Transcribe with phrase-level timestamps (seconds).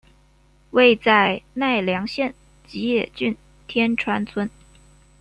[0.71, 2.33] 位在奈良县
[2.65, 4.49] 吉野郡天川村。